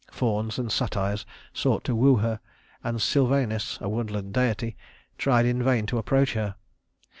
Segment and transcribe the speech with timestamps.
[0.11, 2.39] Fauns and satyrs sought to woo her,
[2.83, 4.75] and Sylvanus a woodland deity
[5.19, 6.55] tried in vain to approach her.